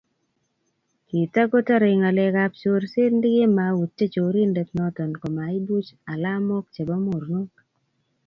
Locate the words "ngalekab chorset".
1.99-3.11